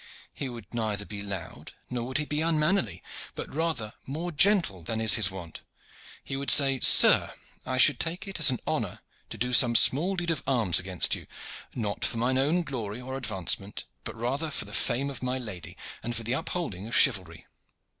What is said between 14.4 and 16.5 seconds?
for the fame of my lady and for the